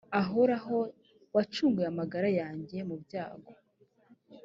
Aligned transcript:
ahoraho 0.21 0.77
wacunguye 1.35 1.87
amagara 1.93 2.29
yanjye 2.39 2.77
mu 2.87 2.95
byago 3.03 3.51